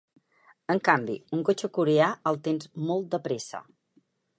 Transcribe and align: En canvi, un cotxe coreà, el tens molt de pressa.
En 0.75 0.81
canvi, 0.87 1.17
un 1.39 1.45
cotxe 1.51 1.71
coreà, 1.77 2.09
el 2.33 2.43
tens 2.49 2.69
molt 2.89 3.11
de 3.15 3.23
pressa. 3.31 3.65